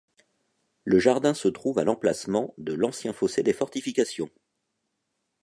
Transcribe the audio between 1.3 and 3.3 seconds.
se trouve à l'emplacement de l'ancien